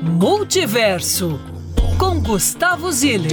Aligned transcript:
Multiverso 0.00 1.40
com 1.98 2.20
Gustavo 2.20 2.92
Ziller. 2.92 3.32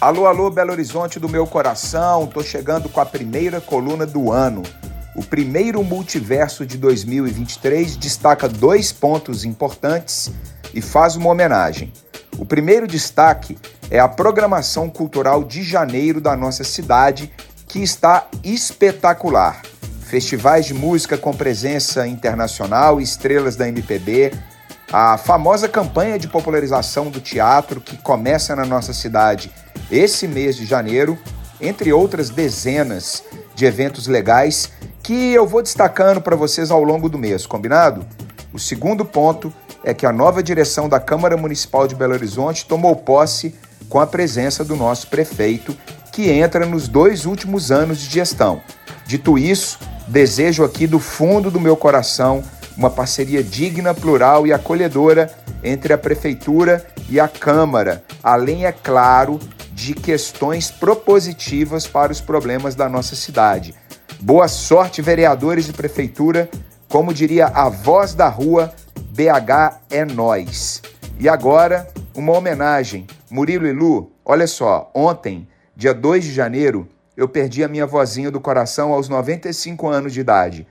Alô, 0.00 0.26
alô, 0.26 0.50
Belo 0.50 0.72
Horizonte 0.72 1.20
do 1.20 1.28
meu 1.28 1.46
coração. 1.46 2.26
Tô 2.26 2.42
chegando 2.42 2.88
com 2.88 2.98
a 2.98 3.04
primeira 3.04 3.60
coluna 3.60 4.06
do 4.06 4.32
ano. 4.32 4.62
O 5.14 5.22
primeiro 5.22 5.84
multiverso 5.84 6.64
de 6.64 6.78
2023 6.78 7.96
destaca 7.96 8.48
dois 8.48 8.90
pontos 8.90 9.44
importantes 9.44 10.32
e 10.72 10.80
faz 10.80 11.14
uma 11.14 11.28
homenagem. 11.28 11.92
O 12.38 12.46
primeiro 12.46 12.86
destaque 12.86 13.58
é 13.90 13.98
a 13.98 14.08
programação 14.08 14.88
cultural 14.88 15.44
de 15.44 15.62
janeiro 15.62 16.18
da 16.18 16.34
nossa 16.34 16.64
cidade, 16.64 17.30
que 17.72 17.82
está 17.82 18.28
espetacular. 18.44 19.62
Festivais 20.02 20.66
de 20.66 20.74
música 20.74 21.16
com 21.16 21.32
presença 21.32 22.06
internacional, 22.06 23.00
estrelas 23.00 23.56
da 23.56 23.66
MPB, 23.66 24.30
a 24.92 25.16
famosa 25.16 25.66
campanha 25.70 26.18
de 26.18 26.28
popularização 26.28 27.08
do 27.10 27.18
teatro 27.18 27.80
que 27.80 27.96
começa 27.96 28.54
na 28.54 28.66
nossa 28.66 28.92
cidade 28.92 29.50
esse 29.90 30.28
mês 30.28 30.54
de 30.54 30.66
janeiro, 30.66 31.18
entre 31.58 31.94
outras 31.94 32.28
dezenas 32.28 33.24
de 33.54 33.64
eventos 33.64 34.06
legais 34.06 34.70
que 35.02 35.32
eu 35.32 35.46
vou 35.46 35.62
destacando 35.62 36.20
para 36.20 36.36
vocês 36.36 36.70
ao 36.70 36.84
longo 36.84 37.08
do 37.08 37.16
mês, 37.16 37.46
combinado? 37.46 38.04
O 38.52 38.58
segundo 38.58 39.02
ponto 39.02 39.50
é 39.82 39.94
que 39.94 40.04
a 40.04 40.12
nova 40.12 40.42
direção 40.42 40.90
da 40.90 41.00
Câmara 41.00 41.38
Municipal 41.38 41.88
de 41.88 41.94
Belo 41.94 42.12
Horizonte 42.12 42.66
tomou 42.66 42.94
posse 42.94 43.54
com 43.88 43.98
a 43.98 44.06
presença 44.06 44.62
do 44.62 44.76
nosso 44.76 45.06
prefeito, 45.06 45.74
que 46.12 46.30
entra 46.30 46.66
nos 46.66 46.86
dois 46.86 47.26
últimos 47.26 47.72
anos 47.72 47.98
de 47.98 48.08
gestão. 48.08 48.62
Dito 49.06 49.36
isso, 49.38 49.78
desejo 50.06 50.62
aqui 50.62 50.86
do 50.86 50.98
fundo 50.98 51.50
do 51.50 51.58
meu 51.58 51.76
coração 51.76 52.44
uma 52.76 52.90
parceria 52.90 53.42
digna, 53.42 53.94
plural 53.94 54.46
e 54.46 54.52
acolhedora 54.52 55.32
entre 55.62 55.92
a 55.92 55.98
Prefeitura 55.98 56.84
e 57.08 57.20
a 57.20 57.28
Câmara, 57.28 58.02
além, 58.22 58.64
é 58.66 58.72
claro, 58.72 59.38
de 59.72 59.94
questões 59.94 60.70
propositivas 60.70 61.86
para 61.86 62.12
os 62.12 62.20
problemas 62.20 62.74
da 62.74 62.88
nossa 62.88 63.16
cidade. 63.16 63.74
Boa 64.20 64.48
sorte, 64.48 65.02
vereadores 65.02 65.68
e 65.68 65.72
prefeitura. 65.72 66.48
Como 66.88 67.12
diria 67.12 67.46
a 67.46 67.68
voz 67.68 68.14
da 68.14 68.28
rua, 68.28 68.72
BH 69.10 69.80
é 69.90 70.04
nós. 70.04 70.82
E 71.18 71.28
agora, 71.28 71.88
uma 72.14 72.32
homenagem. 72.32 73.06
Murilo 73.30 73.66
e 73.66 73.72
Lu, 73.72 74.12
olha 74.24 74.46
só, 74.46 74.90
ontem, 74.94 75.48
dia 75.74 75.94
2 75.94 76.24
de 76.24 76.32
janeiro, 76.32 76.88
eu 77.16 77.28
perdi 77.28 77.64
a 77.64 77.68
minha 77.68 77.86
vozinha 77.86 78.30
do 78.30 78.40
coração 78.40 78.92
aos 78.92 79.08
95 79.08 79.88
anos 79.88 80.12
de 80.12 80.20
idade. 80.20 80.66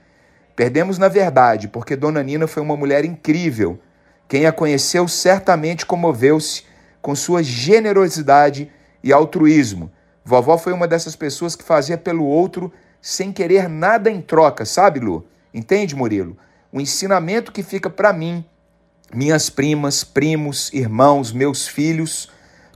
Perdemos 0.54 0.98
na 0.98 1.08
verdade, 1.08 1.68
porque 1.68 1.96
Dona 1.96 2.22
Nina 2.22 2.46
foi 2.46 2.62
uma 2.62 2.76
mulher 2.76 3.04
incrível. 3.04 3.78
Quem 4.28 4.46
a 4.46 4.52
conheceu 4.52 5.08
certamente 5.08 5.84
comoveu-se 5.84 6.64
com 7.00 7.14
sua 7.14 7.42
generosidade 7.42 8.70
e 9.02 9.12
altruísmo. 9.12 9.90
Vovó 10.24 10.56
foi 10.56 10.72
uma 10.72 10.86
dessas 10.86 11.16
pessoas 11.16 11.56
que 11.56 11.64
fazia 11.64 11.98
pelo 11.98 12.24
outro 12.24 12.72
sem 13.00 13.32
querer 13.32 13.68
nada 13.68 14.08
em 14.08 14.20
troca, 14.20 14.64
sabe, 14.64 15.00
Lu? 15.00 15.26
Entende, 15.52 15.96
Murilo? 15.96 16.36
O 16.72 16.80
ensinamento 16.80 17.50
que 17.50 17.62
fica 17.62 17.90
para 17.90 18.12
mim, 18.12 18.44
minhas 19.12 19.50
primas, 19.50 20.04
primos, 20.04 20.72
irmãos, 20.72 21.32
meus 21.32 21.66
filhos, 21.66 22.30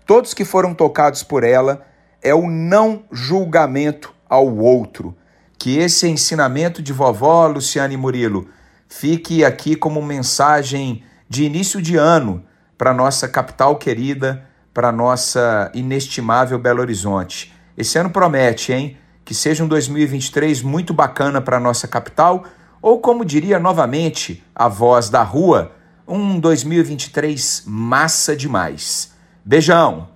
todos 0.04 0.34
que 0.34 0.44
foram 0.44 0.74
tocados 0.74 1.22
por 1.22 1.44
ela, 1.44 1.86
é 2.26 2.34
o 2.34 2.50
não 2.50 3.04
julgamento 3.12 4.12
ao 4.28 4.52
outro. 4.56 5.16
Que 5.56 5.78
esse 5.78 6.08
ensinamento 6.08 6.82
de 6.82 6.92
vovó 6.92 7.46
Luciane 7.46 7.96
Murilo 7.96 8.48
fique 8.88 9.44
aqui 9.44 9.76
como 9.76 10.02
mensagem 10.02 11.04
de 11.28 11.44
início 11.44 11.80
de 11.80 11.96
ano 11.96 12.44
para 12.76 12.92
nossa 12.92 13.28
capital 13.28 13.76
querida, 13.76 14.44
para 14.74 14.90
nossa 14.90 15.70
inestimável 15.72 16.58
Belo 16.58 16.80
Horizonte. 16.80 17.54
Esse 17.78 17.96
ano 17.96 18.10
promete, 18.10 18.72
hein? 18.72 18.96
Que 19.24 19.32
seja 19.32 19.62
um 19.62 19.68
2023 19.68 20.62
muito 20.62 20.92
bacana 20.92 21.40
para 21.40 21.60
nossa 21.60 21.86
capital, 21.86 22.44
ou 22.82 23.00
como 23.00 23.24
diria 23.24 23.60
novamente 23.60 24.42
a 24.52 24.66
voz 24.66 25.08
da 25.08 25.22
rua, 25.22 25.72
um 26.08 26.40
2023 26.40 27.62
massa 27.66 28.34
demais. 28.34 29.14
Beijão! 29.44 30.15